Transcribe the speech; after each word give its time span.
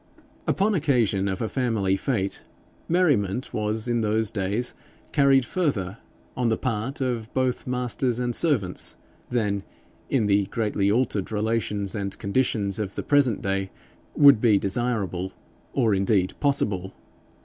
Upon 0.47 0.73
occasion 0.73 1.27
of 1.27 1.43
a 1.43 1.47
family 1.47 1.95
fete, 1.95 2.41
merriment 2.89 3.53
was 3.53 3.87
in 3.87 4.01
those 4.01 4.31
days 4.31 4.73
carried 5.11 5.45
further, 5.45 5.99
on 6.35 6.49
the 6.49 6.57
part 6.57 7.01
of 7.01 7.31
both 7.35 7.67
masters 7.67 8.17
and 8.17 8.35
servants, 8.35 8.95
than 9.29 9.61
in 10.09 10.25
the 10.25 10.47
greatly 10.47 10.89
altered 10.91 11.31
relations 11.31 11.93
and 11.93 12.17
conditions 12.17 12.79
of 12.79 12.95
the 12.95 13.03
present 13.03 13.43
day 13.43 13.69
would 14.15 14.41
be 14.41 14.57
desirable, 14.57 15.33
or, 15.71 15.93
indeed, 15.93 16.33
possible. 16.39 16.95